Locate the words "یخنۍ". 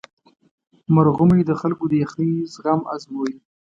2.03-2.31